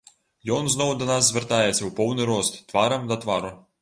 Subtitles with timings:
[0.55, 3.53] Ён зноў да нас звяртаецца ў поўны рост, тварам да твару.